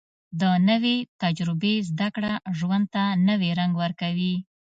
د 0.41 0.43
نوې 0.69 0.95
تجربې 1.21 1.75
زده 1.89 2.07
کړه 2.15 2.33
ژوند 2.57 2.85
ته 2.95 3.03
نوې 3.27 3.49
رنګ 3.59 3.73
ورکوي 3.83 4.35